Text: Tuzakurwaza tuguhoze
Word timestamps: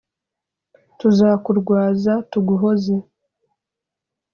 Tuzakurwaza 0.99 2.13
tuguhoze 2.31 2.95